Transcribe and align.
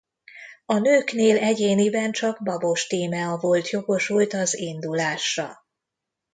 A 0.65 0.77
nőknél 0.77 1.37
egyéniben 1.37 2.11
csak 2.11 2.43
Babos 2.43 2.87
Tímea 2.87 3.37
volt 3.37 3.69
jogosult 3.69 4.33
az 4.33 4.57
indulásra. 4.57 5.61